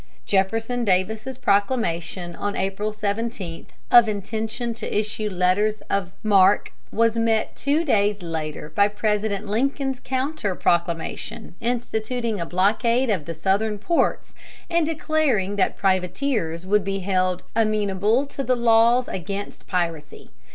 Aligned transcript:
Jefferson 0.25 0.83
Davis's 0.83 1.37
proclamation, 1.37 2.35
on 2.35 2.55
April 2.55 2.91
17, 2.91 3.67
of 3.91 4.09
intention 4.09 4.73
to 4.73 4.97
issue 4.99 5.29
letters 5.29 5.81
of 5.91 6.11
marque, 6.23 6.73
was 6.91 7.19
met 7.19 7.55
two 7.55 7.85
days 7.85 8.23
later 8.23 8.71
by 8.73 8.87
President 8.87 9.45
Lincoln's 9.45 9.99
counter 9.99 10.55
proclamation 10.55 11.53
instituting 11.59 12.39
a 12.39 12.47
blockade 12.47 13.11
of 13.11 13.25
the 13.25 13.35
Southern 13.35 13.77
ports, 13.77 14.33
and 14.71 14.87
declaring 14.87 15.55
that 15.57 15.77
privateers 15.77 16.65
would 16.65 16.83
be 16.83 17.01
held 17.01 17.43
amenable 17.55 18.25
to 18.25 18.43
the 18.43 18.55
laws 18.55 19.07
against 19.07 19.67
piracy. 19.67 20.31